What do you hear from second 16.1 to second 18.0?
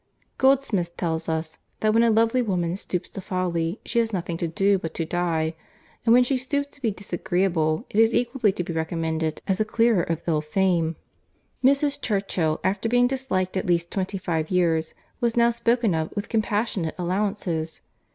with compassionate allowances.